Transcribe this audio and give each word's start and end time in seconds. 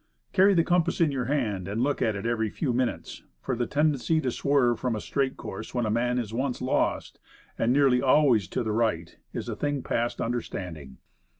Carry 0.33 0.55
the 0.55 0.63
compass 0.63 0.99
in 0.99 1.11
your 1.11 1.25
hand 1.25 1.67
and 1.67 1.79
look 1.83 2.01
at 2.01 2.15
it 2.15 2.25
every 2.25 2.49
few 2.49 2.73
minutes; 2.73 3.21
for 3.39 3.55
the 3.55 3.67
tendency 3.67 4.19
to 4.21 4.31
swerve 4.31 4.79
from 4.79 4.95
a 4.95 4.99
straight 4.99 5.37
course 5.37 5.75
when 5.75 5.85
a 5.85 5.91
man 5.91 6.17
is 6.17 6.33
once 6.33 6.59
lost 6.59 7.19
and 7.55 7.71
nearly 7.71 8.01
always 8.01 8.47
to 8.47 8.63
the 8.63 8.71
right 8.71 9.17
is 9.31 9.47
a 9.47 9.55
thing 9.55 9.83
past 9.83 10.19
understanding. 10.19 10.97